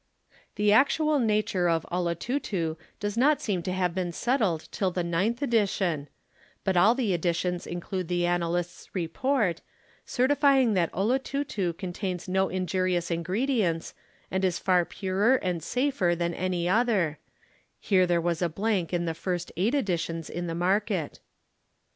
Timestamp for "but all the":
6.63-7.13